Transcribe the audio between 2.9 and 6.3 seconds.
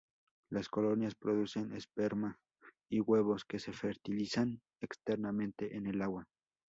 huevos que se fertilizan externamente en el agua.